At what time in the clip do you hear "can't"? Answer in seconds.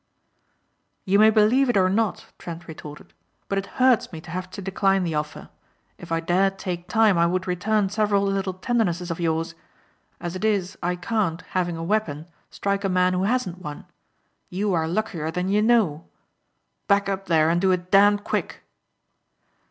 10.95-11.43